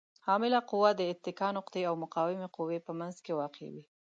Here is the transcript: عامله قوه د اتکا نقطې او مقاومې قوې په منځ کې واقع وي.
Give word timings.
عامله 0.27 0.59
قوه 0.71 0.91
د 0.95 1.01
اتکا 1.11 1.47
نقطې 1.57 1.81
او 1.89 1.93
مقاومې 2.03 2.47
قوې 2.55 2.77
په 2.87 2.91
منځ 2.99 3.15
کې 3.25 3.37
واقع 3.39 3.67
وي. 3.73 3.83